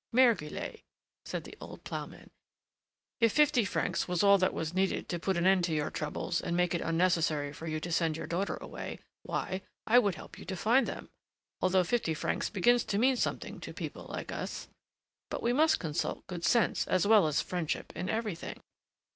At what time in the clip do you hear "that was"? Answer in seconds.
4.39-4.73